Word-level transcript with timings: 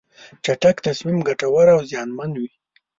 چټک 0.45 0.77
تصمیم 0.87 1.19
ګټور 1.27 1.67
او 1.75 1.79
زیانمن 1.89 2.31
وي. 2.39 2.49